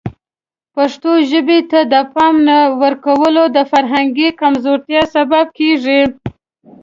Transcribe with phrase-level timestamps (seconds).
[0.75, 6.01] پښتو ژبې ته د پام نه ورکول د فرهنګي کمزورتیا سبب کیږي.